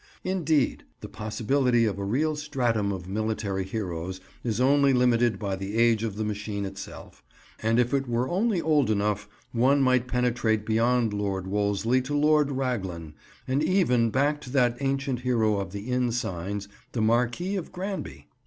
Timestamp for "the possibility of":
1.01-1.99